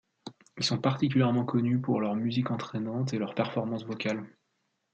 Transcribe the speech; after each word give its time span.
Ils 0.57 0.63
sont 0.63 0.79
particulièrement 0.79 1.45
connus 1.45 1.79
pour 1.79 2.01
leur 2.01 2.15
musique 2.15 2.49
entraînante 2.49 3.13
et 3.13 3.19
leurs 3.19 3.35
performances 3.35 3.85
vocales. 3.85 4.25